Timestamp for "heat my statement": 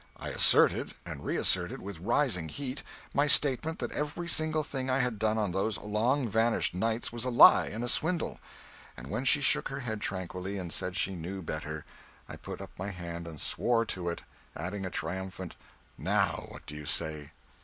2.49-3.77